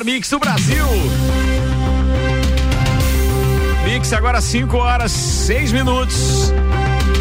melhor 0.00 0.04
mix 0.04 0.30
do 0.30 0.38
Brasil. 0.38 0.86
Mix 3.84 4.12
agora 4.12 4.40
5 4.40 4.76
horas 4.76 5.12
6 5.12 5.72
minutos. 5.72 6.52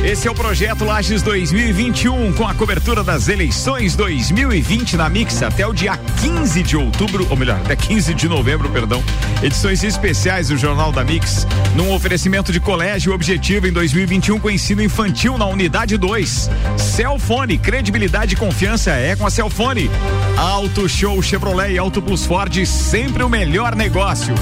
Esse 0.10 0.28
é 0.28 0.32
o 0.32 0.34
projeto 0.34 0.86
Lages 0.86 1.22
2021 1.22 2.34
com 2.34 2.48
a 2.48 2.56
cobertura 2.56 3.04
das 3.04 3.28
eleições 3.28 3.96
2020 3.96 4.98
na 4.98 5.08
Mix 5.08 5.44
até 5.44 5.68
o 5.68 5.72
dia 5.72 5.96
15 6.20 6.64
de 6.64 6.76
outubro, 6.76 7.28
ou 7.30 7.38
melhor, 7.38 7.58
até 7.64 7.76
15 7.76 8.16
de 8.16 8.28
novembro, 8.28 8.68
perdão. 8.72 9.04
Edições 9.44 9.84
especiais 9.84 10.48
do 10.48 10.58
Jornal 10.58 10.92
da 10.92 11.04
Mix, 11.04 11.46
num 11.76 11.94
oferecimento 11.94 12.52
de 12.52 12.60
colégio 12.60 13.14
objetivo 13.14 13.68
em 13.68 13.72
2021 13.72 14.40
com 14.40 14.50
ensino 14.50 14.82
infantil 14.82 15.38
na 15.38 15.46
unidade 15.46 15.96
2. 15.96 16.50
Celfone, 16.76 17.60
credibilidade 17.60 18.34
e 18.34 18.36
confiança 18.36 18.90
é 18.90 19.16
com 19.16 19.28
a 19.28 19.30
Celfone. 19.30 19.92
Auto 20.36 20.90
Show 20.90 21.22
Chevrolet 21.22 21.74
e 21.74 21.78
Auto 21.78 22.02
Plus 22.02 22.26
Ford, 22.26 22.66
sempre 22.66 23.22
o 23.22 23.30
melhor 23.30 23.76
negócio. 23.76 24.34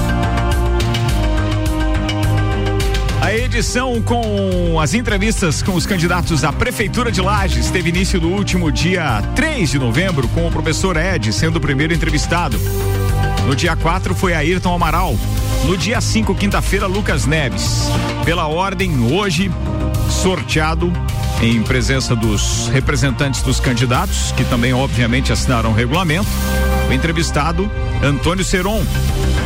A 3.27 3.35
edição 3.35 4.01
com 4.01 4.79
as 4.79 4.93
entrevistas 4.93 5.61
com 5.61 5.73
os 5.73 5.85
candidatos 5.85 6.45
à 6.45 6.53
Prefeitura 6.53 7.11
de 7.11 7.19
Lages 7.19 7.69
teve 7.69 7.89
início 7.89 8.21
no 8.21 8.29
último 8.29 8.71
dia 8.71 9.21
3 9.35 9.69
de 9.69 9.77
novembro, 9.77 10.29
com 10.29 10.47
o 10.47 10.49
professor 10.49 10.95
Ed 10.95 11.33
sendo 11.33 11.57
o 11.57 11.59
primeiro 11.59 11.93
entrevistado. 11.93 12.57
No 13.45 13.53
dia 13.53 13.75
4 13.75 14.15
foi 14.15 14.33
Ayrton 14.33 14.73
Amaral. 14.73 15.13
No 15.65 15.75
dia 15.75 15.99
5, 15.99 16.33
quinta-feira, 16.35 16.87
Lucas 16.87 17.25
Neves. 17.25 17.89
Pela 18.23 18.47
ordem, 18.47 18.97
hoje, 19.11 19.51
sorteado 20.09 20.89
em 21.41 21.61
presença 21.63 22.15
dos 22.15 22.69
representantes 22.69 23.41
dos 23.41 23.59
candidatos, 23.59 24.31
que 24.37 24.45
também, 24.45 24.73
obviamente, 24.73 25.33
assinaram 25.33 25.71
o 25.71 25.73
regulamento. 25.73 26.29
O 26.89 26.93
entrevistado, 26.93 27.69
Antônio 28.01 28.45
Seron. 28.45 28.85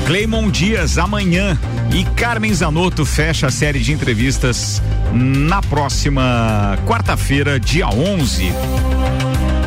Cleimon 0.05 0.49
Dias, 0.49 0.97
amanhã. 0.97 1.57
E 1.93 2.03
Carmen 2.15 2.53
Zanotto 2.53 3.05
fecha 3.05 3.47
a 3.47 3.51
série 3.51 3.79
de 3.79 3.91
entrevistas 3.91 4.81
na 5.13 5.61
próxima 5.61 6.77
quarta-feira, 6.85 7.59
dia 7.59 7.87
11. 7.87 8.51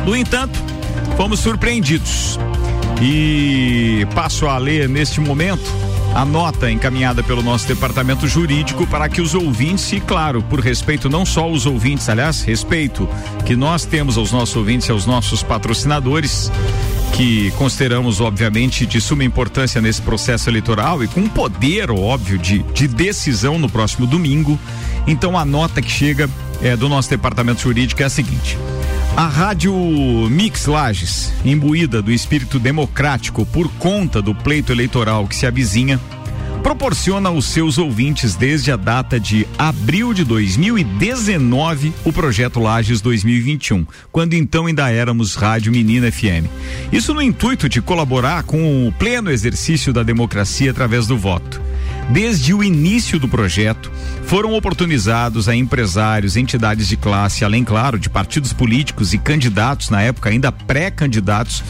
No 0.05 0.15
entanto, 0.15 0.59
fomos 1.17 1.39
surpreendidos. 1.39 2.39
E 3.01 4.07
passo 4.15 4.47
a 4.47 4.57
ler 4.57 4.87
neste 4.87 5.19
momento 5.19 5.69
a 6.15 6.23
nota 6.23 6.71
encaminhada 6.71 7.21
pelo 7.21 7.43
nosso 7.43 7.67
departamento 7.67 8.25
jurídico 8.25 8.87
para 8.87 9.09
que 9.09 9.19
os 9.19 9.35
ouvintes, 9.35 9.91
e 9.91 9.99
claro, 9.99 10.41
por 10.41 10.61
respeito 10.61 11.09
não 11.09 11.25
só 11.25 11.41
aos 11.41 11.65
ouvintes, 11.65 12.07
aliás, 12.07 12.41
respeito 12.41 13.07
que 13.45 13.53
nós 13.53 13.83
temos 13.83 14.17
aos 14.17 14.31
nossos 14.31 14.55
ouvintes 14.55 14.87
e 14.87 14.91
aos 14.91 15.05
nossos 15.05 15.43
patrocinadores, 15.43 16.49
que 17.15 17.49
consideramos, 17.51 18.19
obviamente, 18.19 18.85
de 18.85 18.99
suma 18.99 19.23
importância 19.23 19.79
nesse 19.79 20.01
processo 20.01 20.49
eleitoral 20.49 21.01
e 21.01 21.07
com 21.07 21.27
poder, 21.29 21.89
óbvio, 21.89 22.37
de, 22.37 22.59
de 22.73 22.89
decisão 22.89 23.57
no 23.57 23.69
próximo 23.69 24.05
domingo. 24.05 24.59
Então, 25.07 25.37
a 25.37 25.45
nota 25.45 25.81
que 25.81 25.89
chega 25.89 26.29
é, 26.61 26.75
do 26.75 26.89
nosso 26.89 27.09
departamento 27.09 27.61
jurídico 27.61 28.01
é 28.01 28.05
a 28.05 28.09
seguinte. 28.09 28.57
A 29.15 29.27
Rádio 29.27 29.73
Mix 30.29 30.65
Lages, 30.65 31.31
imbuída 31.45 32.01
do 32.01 32.11
espírito 32.11 32.59
democrático 32.59 33.45
por 33.45 33.69
conta 33.79 34.21
do 34.21 34.35
pleito 34.35 34.73
eleitoral 34.73 35.25
que 35.25 35.37
se 35.37 35.45
avizinha, 35.45 36.01
proporciona 36.65 37.29
aos 37.29 37.45
seus 37.45 37.77
ouvintes 37.77 38.33
desde 38.35 38.71
a 38.71 38.75
data 38.75 39.19
de 39.19 39.47
abril 39.55 40.15
de 40.15 40.23
2019 40.23 41.93
o 42.03 42.11
projeto 42.11 42.59
Lages 42.59 43.01
2021, 43.01 43.85
quando 44.11 44.33
então 44.33 44.65
ainda 44.65 44.89
éramos 44.89 45.35
Rádio 45.35 45.71
Menina 45.71 46.11
FM. 46.11 46.49
Isso 46.91 47.13
no 47.13 47.21
intuito 47.21 47.69
de 47.69 47.83
colaborar 47.83 48.41
com 48.45 48.87
o 48.87 48.91
pleno 48.91 49.29
exercício 49.29 49.93
da 49.93 50.01
democracia 50.01 50.71
através 50.71 51.05
do 51.05 51.15
voto. 51.15 51.61
Desde 52.09 52.51
o 52.51 52.63
início 52.63 53.19
do 53.19 53.27
projeto, 53.27 53.91
foram 54.25 54.53
oportunizados 54.53 55.47
a 55.47 55.55
empresários, 55.55 56.35
entidades 56.35 56.87
de 56.87 56.97
classe, 56.97 57.45
além, 57.45 57.63
claro, 57.63 57.99
de 57.99 58.09
partidos 58.09 58.53
políticos 58.53 59.13
e 59.13 59.19
candidatos, 59.19 59.91
na 59.91 60.01
época 60.01 60.31
ainda 60.31 60.51
pré-candidatos, 60.51 61.63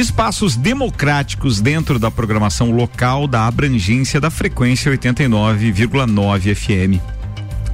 espaços 0.00 0.54
democráticos 0.54 1.60
dentro 1.60 1.98
da 1.98 2.08
programação 2.08 2.70
local 2.70 3.26
da 3.26 3.48
abrangência 3.48 4.20
da 4.20 4.30
frequência 4.30 4.92
89,9 4.92 6.54
FM, 6.54 7.02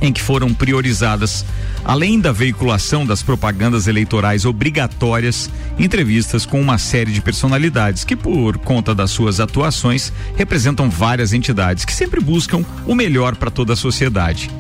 em 0.01 0.11
que 0.11 0.23
foram 0.23 0.55
priorizadas 0.55 1.45
além 1.85 2.19
da 2.19 2.33
veiculação 2.33 3.05
das 3.05 3.23
propagandas 3.23 3.87
eleitorais 3.87 4.47
obrigatórias, 4.47 5.51
entrevistas 5.79 6.47
com 6.47 6.59
uma 6.59 6.79
série 6.79 7.13
de 7.13 7.21
personalidades 7.21 8.05
que, 8.05 8.17
por 8.17 8.57
conta 8.57 8.95
das 8.95 9.11
suas 9.11 9.39
atuações, 9.39 10.11
representam 10.35 10.89
várias 10.89 11.35
entidades 11.35 11.85
que 11.85 11.93
sempre 11.93 12.21
buscam 12.21 12.65
o 12.87 12.95
melhor 12.95 13.37
para 13.37 13.51
toda 13.51 13.75
a 13.75 13.77
sociedade. 13.77 14.51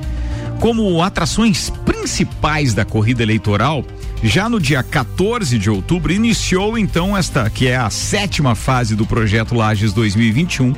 Como 0.60 1.02
atrações 1.02 1.70
principais 1.70 2.74
da 2.74 2.84
corrida 2.84 3.22
eleitoral, 3.22 3.84
já 4.22 4.48
no 4.48 4.60
dia 4.60 4.82
14 4.82 5.58
de 5.58 5.68
outubro 5.68 6.12
iniciou 6.12 6.78
então 6.78 7.16
esta 7.16 7.48
que 7.50 7.66
é 7.66 7.76
a 7.76 7.90
sétima 7.90 8.54
fase 8.54 8.94
do 8.94 9.04
projeto 9.06 9.54
Lages 9.54 9.92
2021 9.92 10.74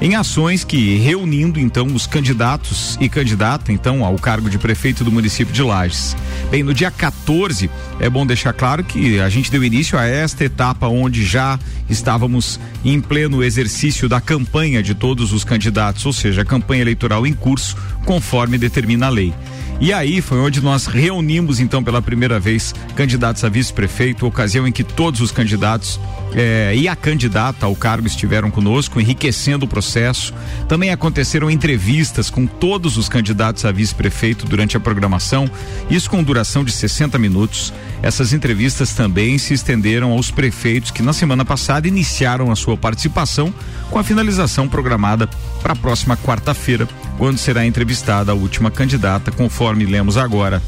em 0.00 0.14
ações 0.14 0.64
que 0.64 0.96
reunindo 0.96 1.58
então 1.58 1.86
os 1.86 2.06
candidatos 2.06 2.98
e 3.00 3.08
candidata 3.08 3.72
então 3.72 4.04
ao 4.04 4.16
cargo 4.16 4.50
de 4.50 4.58
prefeito 4.58 5.02
do 5.04 5.10
município 5.10 5.52
de 5.52 5.62
Lages. 5.62 6.16
Bem, 6.50 6.62
no 6.62 6.74
dia 6.74 6.90
14 6.90 7.70
é 7.98 8.08
bom 8.08 8.26
deixar 8.26 8.52
claro 8.52 8.84
que 8.84 9.18
a 9.20 9.28
gente 9.28 9.50
deu 9.50 9.64
início 9.64 9.98
a 9.98 10.06
esta 10.06 10.44
etapa 10.44 10.86
onde 10.86 11.24
já 11.24 11.58
estávamos 11.88 12.60
em 12.84 13.00
pleno 13.00 13.42
exercício 13.42 14.08
da 14.08 14.20
campanha 14.20 14.82
de 14.82 14.94
todos 14.94 15.32
os 15.32 15.44
candidatos, 15.44 16.04
ou 16.04 16.12
seja, 16.12 16.42
a 16.42 16.44
campanha 16.44 16.82
eleitoral 16.82 17.26
em 17.26 17.32
curso, 17.32 17.76
conforme 18.04 18.58
determina 18.58 19.06
a 19.06 19.10
lei. 19.10 19.32
E 19.78 19.92
aí 19.92 20.22
foi 20.22 20.38
onde 20.38 20.62
nós 20.62 20.86
reunimos 20.86 21.60
então 21.60 21.84
pela 21.84 22.00
primeira 22.00 22.40
vez 22.40 22.74
candidatos 22.94 23.44
a 23.44 23.48
vice-prefeito, 23.48 24.26
ocasião 24.26 24.66
em 24.66 24.72
que 24.72 24.82
todos 24.82 25.20
os 25.20 25.30
candidatos 25.30 26.00
eh, 26.34 26.74
e 26.74 26.88
a 26.88 26.96
candidata 26.96 27.66
ao 27.66 27.76
cargo 27.76 28.06
estiveram 28.06 28.50
conosco, 28.50 28.98
enriquecendo 28.98 29.66
o 29.66 29.68
processo. 29.68 30.32
Também 30.66 30.90
aconteceram 30.90 31.50
entrevistas 31.50 32.30
com 32.30 32.46
todos 32.46 32.96
os 32.96 33.08
candidatos 33.08 33.66
a 33.66 33.72
vice-prefeito 33.72 34.46
durante 34.46 34.78
a 34.78 34.80
programação, 34.80 35.50
isso 35.90 36.08
com 36.08 36.22
duração 36.22 36.64
de 36.64 36.72
60 36.72 37.18
minutos. 37.18 37.72
Essas 38.02 38.32
entrevistas 38.32 38.94
também 38.94 39.36
se 39.36 39.52
estenderam 39.52 40.12
aos 40.12 40.30
prefeitos 40.30 40.90
que 40.90 41.02
na 41.02 41.12
semana 41.12 41.44
passada 41.44 41.86
iniciaram 41.86 42.50
a 42.50 42.56
sua 42.56 42.76
participação 42.76 43.52
com 43.90 43.98
a 43.98 44.04
finalização 44.04 44.68
programada 44.68 45.28
para 45.62 45.72
a 45.72 45.76
próxima 45.76 46.16
quarta-feira, 46.16 46.88
quando 47.18 47.38
será 47.38 47.66
entrevistada 47.66 48.32
a 48.32 48.34
última 48.34 48.70
candidata, 48.70 49.30
conforme 49.30 49.84
lemos 49.84 50.16
agora. 50.16 50.62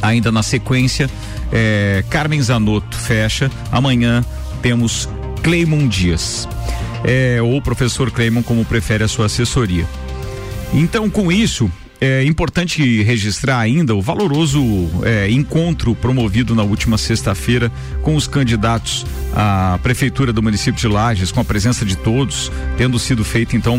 Ainda 0.00 0.30
na 0.30 0.42
sequência, 0.42 1.10
é, 1.52 2.04
Carmen 2.10 2.40
Zanotto 2.40 2.96
fecha. 2.96 3.50
Amanhã 3.70 4.24
temos 4.62 5.08
Cleimon 5.42 5.88
Dias. 5.88 6.48
É, 7.04 7.40
ou 7.42 7.60
professor 7.62 8.10
Cleimon, 8.10 8.42
como 8.42 8.64
prefere 8.64 9.04
a 9.04 9.08
sua 9.08 9.26
assessoria. 9.26 9.86
Então, 10.72 11.08
com 11.08 11.30
isso, 11.32 11.70
é 12.00 12.22
importante 12.24 13.02
registrar 13.02 13.58
ainda 13.58 13.94
o 13.94 14.00
valoroso 14.00 14.62
é, 15.02 15.28
encontro 15.30 15.94
promovido 15.94 16.54
na 16.54 16.62
última 16.62 16.96
sexta-feira 16.96 17.72
com 18.02 18.14
os 18.14 18.28
candidatos 18.28 19.04
à 19.34 19.78
prefeitura 19.82 20.32
do 20.32 20.42
município 20.42 20.80
de 20.80 20.86
Lages, 20.86 21.32
com 21.32 21.40
a 21.40 21.44
presença 21.44 21.84
de 21.84 21.96
todos, 21.96 22.52
tendo 22.76 22.98
sido 22.98 23.24
feito 23.24 23.56
então 23.56 23.78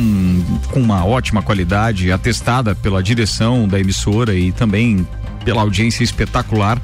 com 0.72 0.81
uma 0.81 1.06
ótima 1.06 1.41
qualidade, 1.41 2.12
atestada 2.12 2.75
pela 2.75 3.02
direção 3.02 3.68
da 3.68 3.80
emissora 3.80 4.36
e 4.36 4.51
também 4.51 5.07
pela 5.45 5.62
audiência 5.62 6.04
espetacular. 6.04 6.81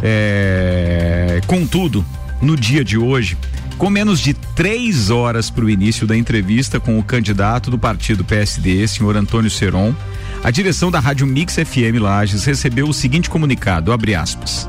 É, 0.00 1.40
contudo, 1.46 2.04
no 2.40 2.56
dia 2.56 2.84
de 2.84 2.96
hoje, 2.96 3.36
com 3.78 3.88
menos 3.88 4.18
de 4.18 4.34
três 4.34 5.08
horas 5.08 5.50
para 5.50 5.64
o 5.64 5.70
início 5.70 6.04
da 6.04 6.16
entrevista 6.16 6.80
com 6.80 6.98
o 6.98 7.02
candidato 7.02 7.70
do 7.70 7.78
partido 7.78 8.24
PSD, 8.24 8.86
senhor 8.88 9.16
Antônio 9.16 9.48
Seron, 9.48 9.94
a 10.42 10.50
direção 10.50 10.90
da 10.90 10.98
Rádio 10.98 11.26
Mix 11.28 11.54
FM 11.54 12.00
Lages 12.00 12.44
recebeu 12.44 12.88
o 12.88 12.92
seguinte 12.92 13.30
comunicado, 13.30 13.92
aspas. 14.18 14.68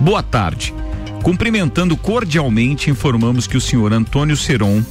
Boa 0.00 0.22
tarde. 0.22 0.74
Cumprimentando 1.22 1.96
cordialmente, 1.98 2.88
informamos 2.88 3.46
que 3.46 3.58
o 3.58 3.60
senhor 3.60 3.92
Antônio 3.92 4.36
Seron 4.36 4.82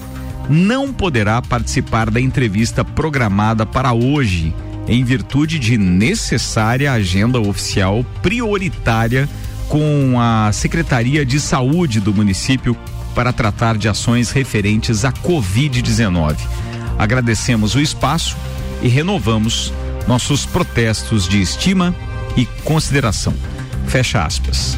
não 0.47 0.93
poderá 0.93 1.41
participar 1.41 2.11
da 2.11 2.21
entrevista 2.21 2.85
programada 2.85 3.65
para 3.65 3.93
hoje, 3.93 4.53
em 4.87 5.03
virtude 5.03 5.57
de 5.57 5.75
necessária 5.75 6.91
agenda 6.91 7.39
oficial 7.39 8.05
prioritária 8.21 9.27
com 9.67 10.19
a 10.19 10.51
Secretaria 10.51 11.25
de 11.25 11.39
Saúde 11.39 11.99
do 11.99 12.13
município 12.13 12.77
para 13.15 13.31
tratar 13.31 13.77
de 13.77 13.87
ações 13.87 14.29
referentes 14.29 15.05
à 15.05 15.11
Covid-19. 15.11 16.35
Agradecemos 16.99 17.73
o 17.73 17.79
espaço 17.79 18.35
e 18.83 18.87
renovamos 18.89 19.73
nossos 20.07 20.45
protestos 20.45 21.27
de 21.27 21.41
estima 21.41 21.95
e 22.35 22.45
consideração. 22.63 23.33
Fecha 23.87 24.23
aspas. 24.23 24.77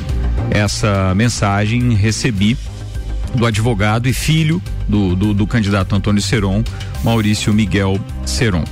Essa 0.51 1.13
mensagem 1.15 1.93
recebi 1.95 2.55
do 3.35 3.45
advogado 3.45 4.07
e 4.07 4.13
filho 4.13 4.61
do, 4.87 5.15
do, 5.15 5.33
do 5.33 5.47
candidato 5.47 5.95
Antônio 5.95 6.21
Seron, 6.21 6.63
Maurício 7.03 7.53
Miguel 7.53 7.99
Seron. 8.25 8.63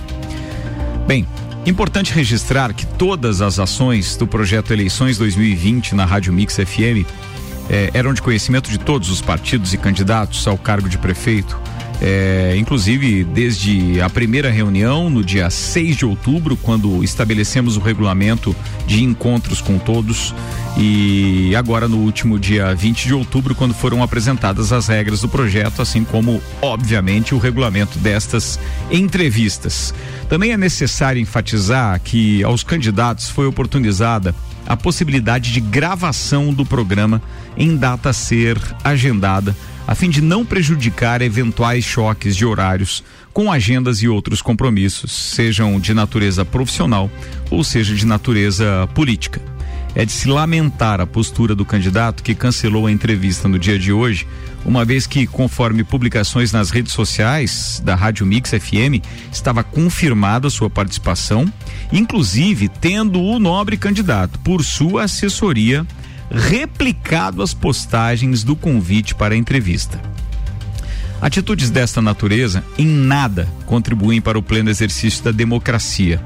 Bem, 1.07 1.27
Importante 1.65 2.13
registrar 2.13 2.73
que 2.75 2.85
todas 2.85 3.41
as 3.41 3.57
ações 3.57 4.15
do 4.15 4.27
projeto 4.27 4.71
Eleições 4.71 5.17
2020 5.17 5.95
na 5.95 6.05
Rádio 6.05 6.31
Mix 6.31 6.57
FM 6.57 7.09
eh, 7.69 7.89
eram 7.93 8.13
de 8.13 8.21
conhecimento 8.21 8.69
de 8.69 8.77
todos 8.77 9.09
os 9.09 9.21
partidos 9.21 9.73
e 9.73 9.77
candidatos 9.77 10.47
ao 10.47 10.57
cargo 10.57 10.89
de 10.89 10.97
prefeito 10.97 11.59
é, 12.01 12.55
inclusive, 12.57 13.23
desde 13.23 14.01
a 14.01 14.09
primeira 14.09 14.49
reunião, 14.49 15.09
no 15.09 15.23
dia 15.23 15.49
6 15.49 15.97
de 15.97 16.05
outubro, 16.05 16.57
quando 16.57 17.03
estabelecemos 17.03 17.77
o 17.77 17.79
regulamento 17.79 18.55
de 18.85 19.03
encontros 19.03 19.61
com 19.61 19.77
todos, 19.77 20.33
e 20.77 21.55
agora 21.55 21.87
no 21.87 21.97
último 21.97 22.37
dia 22.37 22.75
20 22.75 23.07
de 23.07 23.13
outubro, 23.13 23.55
quando 23.55 23.73
foram 23.73 24.03
apresentadas 24.03 24.73
as 24.73 24.87
regras 24.87 25.21
do 25.21 25.29
projeto, 25.29 25.81
assim 25.81 26.03
como, 26.03 26.41
obviamente, 26.61 27.33
o 27.33 27.37
regulamento 27.37 27.97
destas 27.99 28.59
entrevistas. 28.91 29.93
Também 30.27 30.51
é 30.51 30.57
necessário 30.57 31.21
enfatizar 31.21 31.99
que 32.01 32.43
aos 32.43 32.63
candidatos 32.63 33.29
foi 33.29 33.45
oportunizada 33.45 34.35
a 34.67 34.75
possibilidade 34.75 35.51
de 35.51 35.61
gravação 35.61 36.53
do 36.53 36.65
programa 36.65 37.21
em 37.55 37.77
data 37.77 38.09
a 38.09 38.13
ser 38.13 38.59
agendada 38.83 39.55
a 39.87 39.93
fim 39.93 40.09
de 40.09 40.21
não 40.21 40.45
prejudicar 40.45 41.21
eventuais 41.21 41.83
choques 41.83 42.35
de 42.35 42.45
horários 42.45 43.03
com 43.33 43.51
agendas 43.51 44.01
e 44.01 44.07
outros 44.07 44.41
compromissos, 44.41 45.11
sejam 45.11 45.79
de 45.79 45.93
natureza 45.93 46.45
profissional 46.45 47.09
ou 47.51 47.63
seja 47.63 47.93
de 47.93 48.05
natureza 48.05 48.89
política. 48.93 49.41
É 49.93 50.03
de 50.03 50.11
se 50.11 50.27
lamentar 50.27 50.99
a 50.99 51.07
postura 51.07 51.55
do 51.55 51.63
candidato 51.63 52.23
que 52.23 52.35
cancelou 52.35 52.87
a 52.87 52.91
entrevista 52.91 53.47
no 53.47 53.57
dia 53.57 53.79
de 53.79 53.93
hoje, 53.93 54.27
uma 54.65 54.83
vez 54.83 55.05
que, 55.05 55.27
conforme 55.27 55.83
publicações 55.83 56.51
nas 56.51 56.69
redes 56.71 56.91
sociais 56.91 57.81
da 57.85 57.95
Rádio 57.95 58.25
Mix 58.25 58.49
FM, 58.49 59.05
estava 59.31 59.63
confirmada 59.63 60.49
sua 60.49 60.69
participação, 60.69 61.45
inclusive 61.93 62.67
tendo 62.67 63.21
o 63.21 63.39
nobre 63.39 63.77
candidato, 63.77 64.39
por 64.39 64.63
sua 64.63 65.03
assessoria, 65.03 65.85
replicado 66.29 67.41
as 67.41 67.53
postagens 67.53 68.43
do 68.43 68.55
convite 68.55 69.15
para 69.15 69.33
a 69.33 69.37
entrevista. 69.37 69.99
Atitudes 71.21 71.69
desta 71.69 72.01
natureza 72.01 72.63
em 72.77 72.85
nada 72.85 73.47
contribuem 73.65 74.21
para 74.21 74.37
o 74.37 74.43
pleno 74.43 74.69
exercício 74.69 75.23
da 75.23 75.31
democracia. 75.31 76.21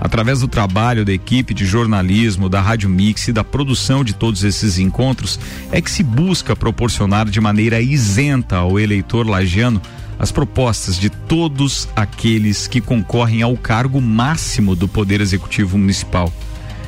Através 0.00 0.40
do 0.40 0.48
trabalho 0.48 1.04
da 1.04 1.12
equipe 1.12 1.52
de 1.52 1.66
jornalismo, 1.66 2.48
da 2.48 2.60
Rádio 2.60 2.88
Mix 2.88 3.28
e 3.28 3.32
da 3.32 3.42
produção 3.42 4.04
de 4.04 4.14
todos 4.14 4.44
esses 4.44 4.78
encontros, 4.78 5.40
é 5.72 5.80
que 5.80 5.90
se 5.90 6.04
busca 6.04 6.54
proporcionar 6.54 7.28
de 7.28 7.40
maneira 7.40 7.80
isenta 7.80 8.56
ao 8.56 8.78
eleitor 8.78 9.26
lagiano 9.26 9.82
as 10.18 10.30
propostas 10.30 10.96
de 10.96 11.10
todos 11.10 11.88
aqueles 11.96 12.68
que 12.68 12.80
concorrem 12.80 13.42
ao 13.42 13.56
cargo 13.56 14.00
máximo 14.00 14.76
do 14.76 14.86
Poder 14.86 15.20
Executivo 15.20 15.76
Municipal 15.76 16.32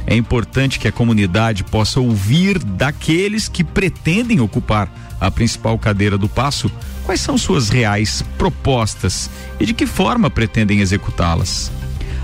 é 0.06 0.16
importante 0.16 0.78
que 0.78 0.88
a 0.88 0.92
comunidade 0.92 1.64
possa 1.64 2.00
ouvir 2.00 2.58
daqueles 2.58 3.48
que 3.48 3.62
pretendem 3.62 4.40
ocupar 4.40 4.92
a 5.20 5.30
principal 5.30 5.78
cadeira 5.78 6.16
do 6.16 6.28
passo 6.28 6.70
quais 7.04 7.20
são 7.20 7.36
suas 7.36 7.68
reais 7.68 8.22
propostas 8.38 9.30
e 9.58 9.66
de 9.66 9.74
que 9.74 9.86
forma 9.86 10.30
pretendem 10.30 10.80
executá-las. 10.80 11.70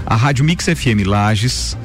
A 0.07 0.15
Rádio 0.15 0.45
Mix 0.45 0.65
FM 0.67 1.07
Lages 1.07 1.77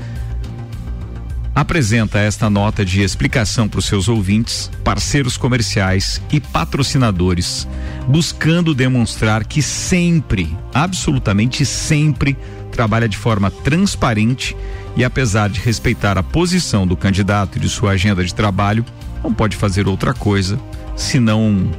apresenta 1.61 2.17
esta 2.17 2.49
nota 2.49 2.83
de 2.83 3.01
explicação 3.01 3.67
para 3.67 3.79
os 3.79 3.85
seus 3.85 4.07
ouvintes, 4.07 4.69
parceiros 4.83 5.37
comerciais 5.37 6.19
e 6.31 6.39
patrocinadores, 6.39 7.67
buscando 8.07 8.73
demonstrar 8.73 9.45
que 9.45 9.61
sempre, 9.61 10.57
absolutamente 10.73 11.63
sempre, 11.63 12.35
trabalha 12.71 13.07
de 13.07 13.15
forma 13.15 13.51
transparente 13.51 14.57
e, 14.95 15.03
apesar 15.03 15.49
de 15.49 15.59
respeitar 15.59 16.17
a 16.17 16.23
posição 16.23 16.87
do 16.87 16.97
candidato 16.97 17.57
e 17.57 17.61
de 17.61 17.69
sua 17.69 17.91
agenda 17.91 18.23
de 18.23 18.33
trabalho, 18.33 18.83
não 19.23 19.31
pode 19.31 19.55
fazer 19.55 19.87
outra 19.87 20.15
coisa 20.15 20.59
senão 20.95 21.69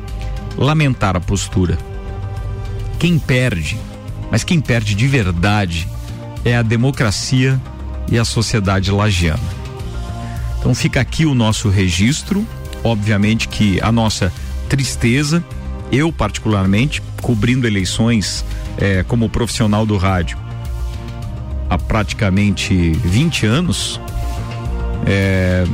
lamentar 0.56 1.16
a 1.16 1.20
postura. 1.20 1.76
Quem 3.00 3.18
perde, 3.18 3.76
mas 4.30 4.44
quem 4.44 4.60
perde 4.60 4.94
de 4.94 5.08
verdade, 5.08 5.88
é 6.44 6.56
a 6.56 6.62
democracia 6.62 7.60
e 8.08 8.16
a 8.16 8.24
sociedade 8.24 8.90
lagiana. 8.92 9.61
Então 10.72 10.80
fica 10.80 11.02
aqui 11.02 11.26
o 11.26 11.34
nosso 11.34 11.68
registro, 11.68 12.46
obviamente 12.82 13.46
que 13.46 13.78
a 13.82 13.92
nossa 13.92 14.32
tristeza, 14.70 15.44
eu 15.92 16.10
particularmente, 16.10 17.02
cobrindo 17.20 17.66
eleições 17.66 18.42
eh, 18.78 19.04
como 19.06 19.28
profissional 19.28 19.84
do 19.84 19.98
rádio, 19.98 20.38
há 21.68 21.76
praticamente 21.76 22.72
20 23.04 23.44
anos. 23.44 24.00
É, 25.04 25.66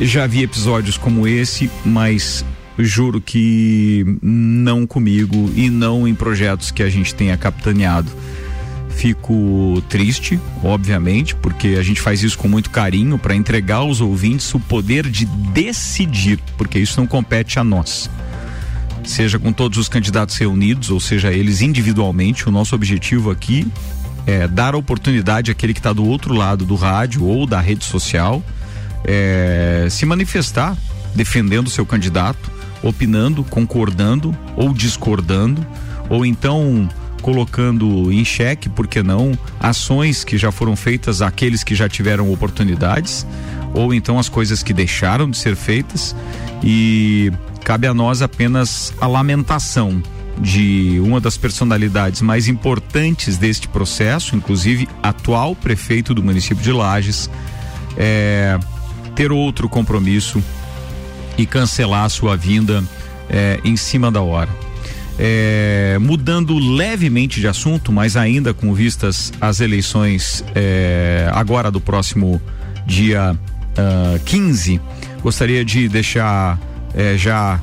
já 0.00 0.26
vi 0.26 0.42
episódios 0.42 0.96
como 0.96 1.28
esse, 1.28 1.70
mas 1.84 2.42
juro 2.78 3.20
que 3.20 4.16
não 4.22 4.86
comigo 4.86 5.52
e 5.54 5.68
não 5.68 6.08
em 6.08 6.14
projetos 6.14 6.70
que 6.70 6.82
a 6.82 6.88
gente 6.88 7.14
tenha 7.14 7.36
capitaneado. 7.36 8.10
Fico 8.96 9.82
triste, 9.90 10.40
obviamente, 10.64 11.34
porque 11.34 11.76
a 11.78 11.82
gente 11.82 12.00
faz 12.00 12.22
isso 12.22 12.38
com 12.38 12.48
muito 12.48 12.70
carinho 12.70 13.18
para 13.18 13.36
entregar 13.36 13.76
aos 13.76 14.00
ouvintes 14.00 14.52
o 14.54 14.58
poder 14.58 15.06
de 15.10 15.26
decidir, 15.26 16.38
porque 16.56 16.78
isso 16.78 16.98
não 16.98 17.06
compete 17.06 17.58
a 17.58 17.64
nós. 17.64 18.08
Seja 19.04 19.38
com 19.38 19.52
todos 19.52 19.76
os 19.76 19.86
candidatos 19.86 20.34
reunidos, 20.38 20.90
ou 20.90 20.98
seja, 20.98 21.30
eles 21.30 21.60
individualmente, 21.60 22.48
o 22.48 22.50
nosso 22.50 22.74
objetivo 22.74 23.30
aqui 23.30 23.70
é, 24.26 24.48
dar 24.48 24.74
a 24.74 24.78
oportunidade 24.78 25.50
àquele 25.50 25.74
que 25.74 25.78
está 25.78 25.92
do 25.92 26.04
outro 26.04 26.32
lado 26.32 26.64
do 26.64 26.74
rádio 26.74 27.22
ou 27.22 27.46
da 27.46 27.60
rede 27.60 27.84
social 27.84 28.42
é, 29.04 29.88
se 29.90 30.06
manifestar 30.06 30.74
defendendo 31.14 31.68
seu 31.68 31.84
candidato, 31.84 32.50
opinando, 32.82 33.44
concordando 33.44 34.34
ou 34.56 34.72
discordando, 34.72 35.64
ou 36.08 36.24
então 36.24 36.88
colocando 37.26 38.12
em 38.12 38.24
xeque, 38.24 38.68
por 38.68 38.86
que 38.86 39.02
não, 39.02 39.36
ações 39.58 40.22
que 40.22 40.38
já 40.38 40.52
foram 40.52 40.76
feitas 40.76 41.20
àqueles 41.20 41.64
que 41.64 41.74
já 41.74 41.88
tiveram 41.88 42.32
oportunidades, 42.32 43.26
ou 43.74 43.92
então 43.92 44.16
as 44.16 44.28
coisas 44.28 44.62
que 44.62 44.72
deixaram 44.72 45.28
de 45.28 45.36
ser 45.36 45.56
feitas 45.56 46.14
e 46.62 47.32
cabe 47.64 47.88
a 47.88 47.92
nós 47.92 48.22
apenas 48.22 48.94
a 49.00 49.08
lamentação 49.08 50.00
de 50.38 51.00
uma 51.02 51.20
das 51.20 51.36
personalidades 51.36 52.22
mais 52.22 52.46
importantes 52.46 53.36
deste 53.36 53.66
processo, 53.66 54.36
inclusive 54.36 54.88
atual 55.02 55.56
prefeito 55.56 56.14
do 56.14 56.22
município 56.22 56.62
de 56.62 56.70
Lages, 56.70 57.28
é, 57.96 58.56
ter 59.16 59.32
outro 59.32 59.68
compromisso 59.68 60.40
e 61.36 61.44
cancelar 61.44 62.08
sua 62.08 62.36
vinda 62.36 62.84
é, 63.28 63.58
em 63.64 63.76
cima 63.76 64.12
da 64.12 64.22
hora. 64.22 64.66
É, 65.18 65.96
mudando 65.98 66.58
levemente 66.58 67.40
de 67.40 67.48
assunto, 67.48 67.90
mas 67.90 68.16
ainda 68.16 68.52
com 68.52 68.74
vistas 68.74 69.32
às 69.40 69.60
eleições 69.60 70.44
é, 70.54 71.30
agora 71.32 71.70
do 71.70 71.80
próximo 71.80 72.40
dia 72.86 73.32
uh, 73.32 74.24
15, 74.26 74.78
gostaria 75.22 75.64
de 75.64 75.88
deixar 75.88 76.60
é, 76.94 77.16
já 77.16 77.60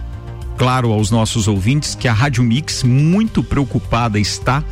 claro 0.58 0.92
aos 0.92 1.12
nossos 1.12 1.48
ouvintes 1.48 1.96
que 1.96 2.08
a 2.08 2.14
Rádio 2.14 2.44
Mix 2.44 2.84
muito 2.84 3.44
preocupada 3.44 4.20
está 4.20 4.64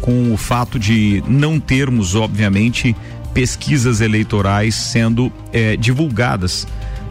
com 0.00 0.32
o 0.32 0.36
fato 0.36 0.78
de 0.78 1.22
não 1.26 1.58
termos, 1.58 2.14
obviamente, 2.14 2.94
pesquisas 3.34 4.00
eleitorais 4.00 4.74
sendo 4.74 5.32
eh, 5.52 5.76
divulgadas. 5.76 6.66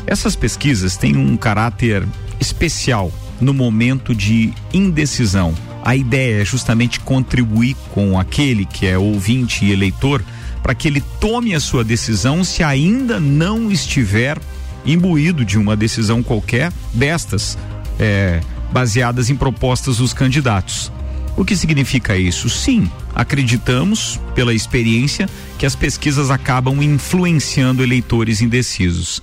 Essas 0.08 0.36
pesquisas 0.36 0.98
têm 0.98 1.16
um 1.16 1.36
caráter 1.36 2.08
especial 2.40 3.12
no 3.40 3.54
momento 3.54 4.14
de 4.14 4.54
indecisão. 4.74 5.54
A 5.84 5.96
ideia 5.96 6.42
é 6.42 6.46
justamente 6.46 7.00
contribuir 7.00 7.76
com 7.92 8.20
aquele 8.20 8.66
que 8.66 8.88
é 8.88 8.98
ouvinte 8.98 9.66
e 9.66 9.72
eleitor 9.72 10.24
para 10.64 10.74
que 10.74 10.88
ele 10.88 11.04
tome 11.20 11.54
a 11.54 11.60
sua 11.60 11.84
decisão 11.84 12.44
se 12.44 12.64
ainda 12.64 13.20
não 13.20 13.72
estiver 13.72 14.40
imbuído 14.86 15.46
de 15.46 15.58
uma 15.58 15.76
decisão 15.76 16.24
qualquer 16.24 16.72
destas 16.94 17.58
é, 18.00 18.42
baseadas 18.72 19.30
em 19.30 19.36
propostas 19.36 19.98
dos 19.98 20.14
candidatos. 20.14 20.92
O 21.38 21.44
que 21.44 21.56
significa 21.56 22.16
isso? 22.18 22.50
Sim, 22.50 22.90
acreditamos, 23.14 24.20
pela 24.34 24.54
experiência, 24.54 25.30
que 25.58 25.66
as 25.66 25.76
pesquisas 25.76 26.32
acabam 26.32 26.82
influenciando 26.82 27.84
eleitores 27.84 28.42
indecisos. 28.42 29.22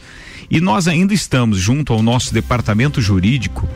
E 0.51 0.61
nós 0.61 0.87
ainda 0.87 1.15
estamos, 1.15 1.59
junto 1.59 1.93
ao 1.93 2.03
nosso 2.03 2.35
departamento 2.35 3.01
jurídico, 3.01 3.67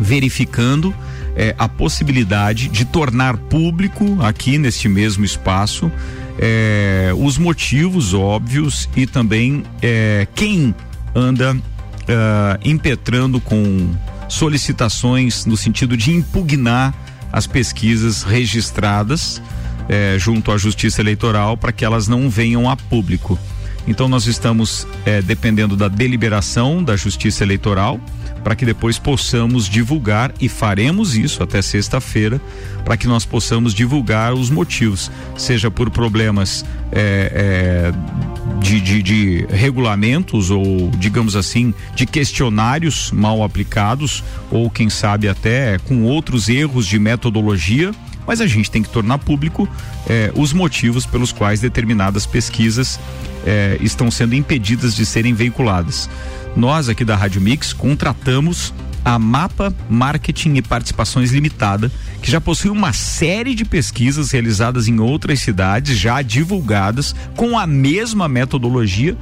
verificando 0.00 0.94
eh, 1.36 1.54
a 1.58 1.68
possibilidade 1.68 2.68
de 2.68 2.84
tornar 2.84 3.36
público, 3.36 4.18
aqui 4.22 4.56
neste 4.56 4.88
mesmo 4.88 5.24
espaço, 5.24 5.90
eh, 6.38 7.12
os 7.16 7.38
motivos 7.38 8.14
óbvios 8.14 8.88
e 8.96 9.04
também 9.04 9.64
eh, 9.82 10.28
quem 10.34 10.74
anda 11.14 11.56
impetrando 12.62 13.40
com 13.40 13.94
solicitações 14.28 15.46
no 15.46 15.56
sentido 15.56 15.96
de 15.96 16.10
impugnar 16.12 16.92
as 17.32 17.46
pesquisas 17.46 18.22
registradas 18.22 19.40
junto 20.18 20.52
à 20.52 20.58
Justiça 20.58 21.00
Eleitoral 21.00 21.56
para 21.56 21.72
que 21.72 21.82
elas 21.82 22.06
não 22.06 22.28
venham 22.28 22.68
a 22.68 22.76
público. 22.76 23.38
Então 23.88 24.06
nós 24.06 24.26
estamos 24.26 24.86
dependendo 25.24 25.76
da 25.76 25.88
deliberação 25.88 26.84
da 26.84 26.94
Justiça 26.94 27.42
Eleitoral 27.42 27.98
para 28.44 28.54
que 28.54 28.66
depois 28.66 28.98
possamos 28.98 29.66
divulgar 29.66 30.32
e 30.38 30.48
faremos 30.48 31.16
isso 31.16 31.42
até 31.42 31.62
sexta-feira 31.62 32.40
para 32.84 32.96
que 32.96 33.08
nós 33.08 33.24
possamos 33.24 33.72
divulgar 33.72 34.34
os 34.34 34.50
motivos, 34.50 35.10
seja 35.36 35.70
por 35.70 35.88
problemas 35.88 36.62
é, 36.92 37.90
é, 37.90 38.60
de, 38.60 38.80
de, 38.80 39.02
de 39.02 39.46
regulamentos 39.48 40.50
ou, 40.50 40.90
digamos 40.98 41.34
assim, 41.34 41.72
de 41.96 42.04
questionários 42.04 43.10
mal 43.10 43.42
aplicados 43.42 44.22
ou 44.50 44.68
quem 44.68 44.90
sabe 44.90 45.26
até 45.26 45.78
com 45.78 46.02
outros 46.02 46.48
erros 46.50 46.86
de 46.86 46.98
metodologia 46.98 47.92
mas 48.26 48.40
a 48.40 48.46
gente 48.46 48.70
tem 48.70 48.82
que 48.82 48.88
tornar 48.88 49.18
público 49.18 49.68
eh, 50.08 50.32
os 50.34 50.52
motivos 50.52 51.04
pelos 51.04 51.30
quais 51.30 51.60
determinadas 51.60 52.24
pesquisas 52.24 52.98
eh, 53.46 53.76
estão 53.82 54.10
sendo 54.10 54.34
impedidas 54.34 54.94
de 54.94 55.04
serem 55.04 55.34
veiculadas 55.34 56.08
nós 56.56 56.88
aqui 56.88 57.04
da 57.04 57.16
Rádio 57.16 57.40
Mix 57.40 57.72
contratamos 57.72 58.72
a 59.04 59.18
Mapa 59.18 59.74
Marketing 59.88 60.54
e 60.54 60.62
Participações 60.62 61.30
Limitada, 61.30 61.92
que 62.22 62.30
já 62.30 62.40
possui 62.40 62.70
uma 62.70 62.92
série 62.92 63.54
de 63.54 63.64
pesquisas 63.64 64.30
realizadas 64.30 64.88
em 64.88 64.98
outras 64.98 65.40
cidades, 65.40 65.98
já 65.98 66.22
divulgadas, 66.22 67.14
com 67.36 67.58
a 67.58 67.66
mesma 67.66 68.28
metodologia. 68.28 69.16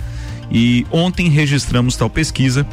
E 0.50 0.86
ontem 0.92 1.28
registramos 1.28 1.96
tal 1.96 2.08
pesquisa 2.08 2.66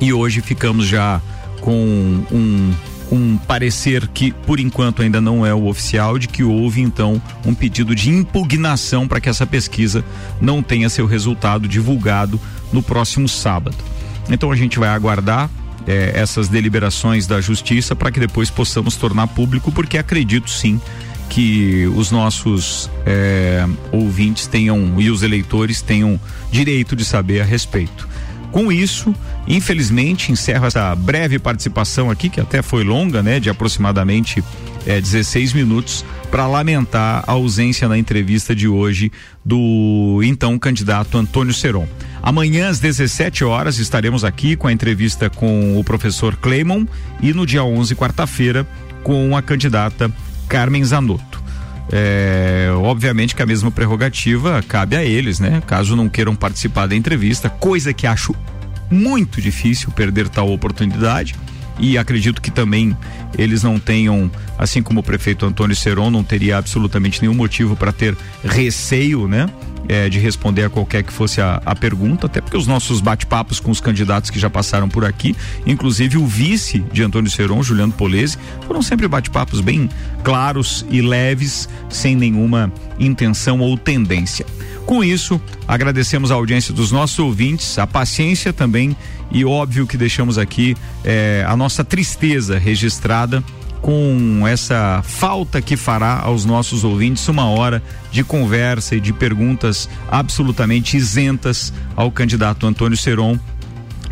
e 0.00 0.12
hoje 0.12 0.40
ficamos 0.40 0.86
já 0.86 1.20
com 1.60 2.24
um, 2.32 2.72
um 3.12 3.36
parecer 3.36 4.08
que, 4.08 4.32
por 4.32 4.58
enquanto, 4.58 5.02
ainda 5.02 5.20
não 5.20 5.44
é 5.44 5.52
o 5.52 5.66
oficial, 5.66 6.18
de 6.18 6.26
que 6.26 6.42
houve 6.42 6.80
então 6.80 7.20
um 7.44 7.54
pedido 7.54 7.94
de 7.94 8.08
impugnação 8.08 9.06
para 9.06 9.20
que 9.20 9.28
essa 9.28 9.46
pesquisa 9.46 10.02
não 10.40 10.62
tenha 10.62 10.88
seu 10.88 11.04
resultado 11.04 11.68
divulgado 11.68 12.40
no 12.72 12.82
próximo 12.82 13.28
sábado. 13.28 13.76
Então 14.28 14.50
a 14.50 14.56
gente 14.56 14.78
vai 14.78 14.88
aguardar 14.88 15.50
é, 15.86 16.12
essas 16.14 16.48
deliberações 16.48 17.26
da 17.26 17.40
justiça 17.40 17.96
para 17.96 18.10
que 18.10 18.20
depois 18.20 18.50
possamos 18.50 18.96
tornar 18.96 19.26
público, 19.28 19.72
porque 19.72 19.98
acredito 19.98 20.50
sim 20.50 20.80
que 21.28 21.86
os 21.94 22.10
nossos 22.10 22.90
é, 23.06 23.64
ouvintes 23.92 24.46
tenham 24.46 25.00
e 25.00 25.10
os 25.10 25.22
eleitores 25.22 25.80
tenham 25.80 26.20
direito 26.50 26.96
de 26.96 27.04
saber 27.04 27.40
a 27.40 27.44
respeito. 27.44 28.08
Com 28.50 28.72
isso, 28.72 29.14
infelizmente, 29.46 30.32
encerro 30.32 30.66
essa 30.66 30.92
breve 30.96 31.38
participação 31.38 32.10
aqui, 32.10 32.28
que 32.28 32.40
até 32.40 32.62
foi 32.62 32.82
longa, 32.82 33.22
né, 33.22 33.38
de 33.38 33.48
aproximadamente 33.48 34.42
é, 34.84 35.00
16 35.00 35.52
minutos, 35.52 36.04
para 36.32 36.48
lamentar 36.48 37.22
a 37.26 37.32
ausência 37.32 37.88
na 37.88 37.96
entrevista 37.96 38.54
de 38.54 38.66
hoje 38.66 39.12
do 39.44 40.20
então 40.24 40.58
candidato 40.58 41.16
Antônio 41.16 41.54
Seron. 41.54 41.86
Amanhã 42.22 42.68
às 42.68 42.78
17 42.78 43.44
horas 43.44 43.78
estaremos 43.78 44.24
aqui 44.24 44.56
com 44.56 44.66
a 44.66 44.72
entrevista 44.72 45.30
com 45.30 45.78
o 45.78 45.84
professor 45.84 46.36
Cleimon 46.36 46.84
e 47.20 47.32
no 47.32 47.46
dia 47.46 47.64
11, 47.64 47.94
quarta-feira, 47.94 48.66
com 49.02 49.36
a 49.36 49.42
candidata 49.42 50.10
Carmen 50.48 50.84
Zanotto. 50.84 51.42
É, 51.92 52.68
obviamente 52.76 53.34
que 53.34 53.42
a 53.42 53.46
mesma 53.46 53.70
prerrogativa 53.70 54.62
cabe 54.68 54.96
a 54.96 55.04
eles, 55.04 55.40
né? 55.40 55.62
Caso 55.66 55.96
não 55.96 56.08
queiram 56.08 56.36
participar 56.36 56.86
da 56.86 56.94
entrevista, 56.94 57.50
coisa 57.50 57.92
que 57.92 58.06
acho 58.06 58.34
muito 58.90 59.40
difícil 59.40 59.90
perder 59.90 60.28
tal 60.28 60.52
oportunidade 60.52 61.34
e 61.80 61.96
acredito 61.96 62.40
que 62.40 62.50
também 62.50 62.96
eles 63.36 63.62
não 63.62 63.78
tenham, 63.78 64.30
assim 64.58 64.82
como 64.82 65.00
o 65.00 65.02
prefeito 65.02 65.46
Antônio 65.46 65.74
Seron, 65.74 66.10
não 66.10 66.22
teria 66.22 66.58
absolutamente 66.58 67.20
nenhum 67.22 67.34
motivo 67.34 67.74
para 67.74 67.92
ter 67.92 68.16
receio, 68.44 69.26
né? 69.26 69.48
é, 69.90 70.08
de 70.08 70.20
responder 70.20 70.62
a 70.64 70.70
qualquer 70.70 71.02
que 71.02 71.12
fosse 71.12 71.40
a, 71.40 71.60
a 71.66 71.74
pergunta, 71.74 72.26
até 72.26 72.40
porque 72.40 72.56
os 72.56 72.64
nossos 72.64 73.00
bate-papos 73.00 73.58
com 73.58 73.72
os 73.72 73.80
candidatos 73.80 74.30
que 74.30 74.38
já 74.38 74.48
passaram 74.48 74.88
por 74.88 75.04
aqui, 75.04 75.34
inclusive 75.66 76.16
o 76.16 76.24
vice 76.24 76.78
de 76.92 77.02
Antônio 77.02 77.28
Seron, 77.28 77.60
Juliano 77.60 77.92
Polese, 77.92 78.38
foram 78.68 78.82
sempre 78.82 79.08
bate-papos 79.08 79.60
bem 79.60 79.90
claros 80.22 80.86
e 80.90 81.02
leves, 81.02 81.68
sem 81.88 82.14
nenhuma 82.14 82.72
intenção 83.00 83.58
ou 83.58 83.76
tendência. 83.76 84.46
Com 84.90 85.04
isso, 85.04 85.40
agradecemos 85.68 86.32
a 86.32 86.34
audiência 86.34 86.74
dos 86.74 86.90
nossos 86.90 87.16
ouvintes, 87.20 87.78
a 87.78 87.86
paciência 87.86 88.52
também 88.52 88.96
e 89.30 89.44
óbvio 89.44 89.86
que 89.86 89.96
deixamos 89.96 90.36
aqui 90.36 90.76
eh, 91.04 91.44
a 91.46 91.56
nossa 91.56 91.84
tristeza 91.84 92.58
registrada 92.58 93.40
com 93.80 94.42
essa 94.48 95.00
falta 95.04 95.62
que 95.62 95.76
fará 95.76 96.18
aos 96.18 96.44
nossos 96.44 96.82
ouvintes 96.82 97.28
uma 97.28 97.48
hora 97.48 97.80
de 98.10 98.24
conversa 98.24 98.96
e 98.96 99.00
de 99.00 99.12
perguntas 99.12 99.88
absolutamente 100.10 100.96
isentas 100.96 101.72
ao 101.94 102.10
candidato 102.10 102.66
Antônio 102.66 102.98
Seron, 102.98 103.38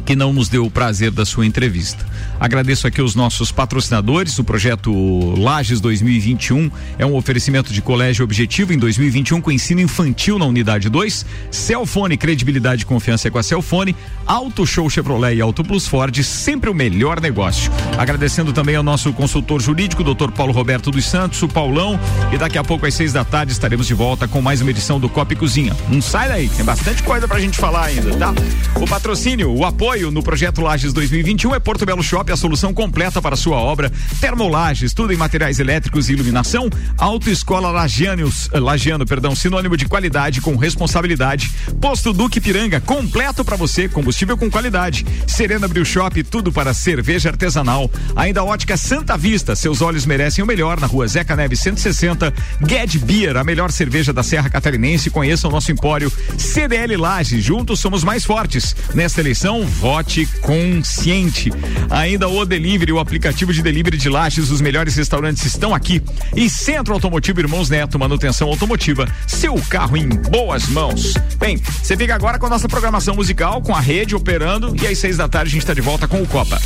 que 0.07 0.15
não 0.15 0.33
nos 0.33 0.49
deu 0.49 0.65
o 0.65 0.71
prazer 0.71 1.11
da 1.11 1.27
sua 1.27 1.45
entrevista. 1.45 2.08
Agradeço 2.41 2.87
aqui 2.87 3.03
os 3.03 3.15
nossos 3.15 3.51
patrocinadores. 3.51 4.39
O 4.39 4.45
projeto 4.45 5.35
Lages 5.39 5.81
2021 5.81 6.71
é 6.99 7.05
um 7.05 7.15
oferecimento 7.15 7.73
de 7.73 7.83
colégio 7.83 8.25
objetivo 8.25 8.73
em 8.73 8.79
2021 8.79 9.41
com 9.41 9.51
ensino 9.51 9.81
infantil 9.81 10.39
na 10.39 10.45
unidade 10.45 10.89
2. 10.89 11.27
Celfone, 11.51 12.17
credibilidade 12.17 12.83
e 12.83 12.87
confiança 12.87 13.31
com 13.31 13.39
a 13.39 13.43
Celfone. 13.43 13.97
Auto 14.27 14.67
Show 14.67 14.89
Chevrolet 14.89 15.37
e 15.37 15.41
Auto 15.41 15.65
Plus 15.65 15.87
Ford, 15.87 16.17
sempre 16.23 16.71
o 16.71 16.75
melhor 16.75 17.21
negócio. 17.21 17.73
Agradecendo 17.97 18.53
também 18.53 18.77
ao 18.77 18.83
nosso 18.83 19.13
consultor 19.13 19.61
jurídico, 19.61 20.05
Dr. 20.05 20.31
Paulo 20.31 20.53
Roberto 20.53 20.91
dos 20.91 21.07
Santos, 21.07 21.43
o 21.43 21.49
Paulão. 21.49 21.99
E 22.33 22.39
daqui 22.39 22.59
a 22.59 22.65
pouco, 22.65 22.87
às 22.87 22.95
seis 22.95 23.13
da 23.13 23.25
tarde, 23.25 23.53
estaremos 23.53 23.87
de 23.87 23.95
volta 23.95 24.29
com 24.29 24.41
mais 24.41 24.61
uma 24.61 24.71
edição 24.71 25.01
do 25.01 25.09
Copa 25.09 25.33
e 25.33 25.37
Cozinha. 25.37 25.77
Não 25.89 26.01
sai 26.01 26.29
daí, 26.29 26.49
tem 26.49 26.65
bastante 26.65 27.03
coisa 27.03 27.27
pra 27.27 27.41
gente 27.41 27.59
falar 27.59 27.87
ainda, 27.87 28.15
tá? 28.17 28.35
O 28.77 28.87
patrocínio, 28.87 29.51
o 29.51 29.65
apoio 29.65 30.11
no 30.11 30.23
projeto 30.23 30.61
Lages 30.61 30.93
2021 30.93 31.55
é 31.55 31.59
Porto 31.59 31.85
Belo 31.85 32.03
Shopping 32.09 32.33
a 32.33 32.37
solução 32.37 32.73
completa 32.73 33.21
para 33.21 33.37
sua 33.37 33.59
obra. 33.59 33.93
Termolages, 34.19 34.95
tudo 34.95 35.13
em 35.13 35.17
materiais 35.17 35.59
elétricos 35.59 36.09
e 36.09 36.15
iluminação. 36.15 36.71
Autoescola 36.97 37.71
Lagianos, 37.71 38.49
eh, 38.51 38.59
Lagiano, 38.59 39.05
perdão, 39.05 39.37
sinônimo 39.37 39.77
de 39.77 39.85
qualidade 39.85 40.41
com 40.41 40.57
responsabilidade. 40.57 41.51
Posto 41.79 42.15
Duque 42.15 42.41
Piranga, 42.41 42.81
completo 42.81 43.45
para 43.45 43.57
você, 43.57 43.91
combustível 43.91 44.39
com 44.39 44.51
qualidade. 44.51 45.05
Serena 45.27 45.69
Brew 45.69 45.85
Shop, 45.85 46.23
tudo 46.23 46.51
para 46.51 46.73
cerveja 46.73 47.29
artesanal. 47.29 47.91
Ainda 48.17 48.43
ótica 48.43 48.79
Santa 48.79 49.15
Vista, 49.15 49.55
seus 49.55 49.83
olhos 49.83 50.07
merecem 50.07 50.43
o 50.43 50.47
melhor 50.47 50.81
na 50.81 50.87
rua 50.87 51.07
Zeca 51.07 51.37
Neves 51.37 51.61
160. 51.61 52.33
Ged 52.67 52.99
Beer, 53.01 53.37
a 53.37 53.45
melhor 53.45 53.71
cerveja 53.71 54.15
da 54.15 54.23
Serra 54.23 54.49
Catarinense. 54.49 55.11
Conheça 55.11 55.47
o 55.47 55.51
nosso 55.51 55.71
empório 55.71 56.11
CDL 56.39 56.97
Lages, 56.97 57.45
juntos 57.45 57.81
somos 57.81 58.03
mais 58.03 58.25
fortes. 58.25 58.75
Nesta 58.95 59.21
eleição, 59.21 59.67
vote 59.67 60.25
consciente. 60.41 61.53
Ainda 61.99 62.29
o 62.29 62.45
Delivery, 62.45 62.93
o 62.93 63.01
aplicativo 63.01 63.53
de 63.53 63.61
delivery 63.61 63.97
de 63.97 64.09
lajes, 64.09 64.51
os 64.51 64.61
melhores 64.61 64.95
restaurantes 64.95 65.45
estão 65.45 65.75
aqui. 65.75 66.01
E 66.37 66.49
Centro 66.49 66.95
Automotivo 66.95 67.41
Irmãos 67.41 67.69
Neto, 67.69 67.99
manutenção 67.99 68.47
automotiva, 68.47 69.05
seu 69.27 69.61
carro 69.69 69.97
em 69.97 70.09
boas 70.09 70.69
mãos. 70.69 71.15
Bem, 71.41 71.57
você 71.57 71.97
fica 71.97 72.15
agora 72.15 72.39
com 72.39 72.47
a 72.47 72.51
nossa 72.51 72.69
programação 72.69 73.17
musical, 73.17 73.61
com 73.61 73.75
a 73.75 73.81
rede 73.81 74.15
operando 74.15 74.77
e 74.81 74.87
às 74.87 74.97
seis 74.97 75.17
da 75.17 75.29
tarde 75.29 75.49
a 75.49 75.53
gente 75.55 75.63
está 75.63 75.75
de 75.75 75.81
volta 75.81 76.07
com 76.07 76.23
o 76.23 76.27
Copa. 76.29 76.61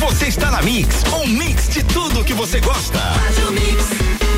Você 0.00 0.26
está 0.26 0.50
na 0.50 0.60
Mix, 0.60 1.02
um 1.14 1.26
mix 1.26 1.70
de 1.70 1.82
tudo 1.84 2.22
que 2.22 2.34
você 2.34 2.60
gosta. 2.60 2.98
Faz 2.98 3.38
o 3.48 3.52
mix. 3.52 4.37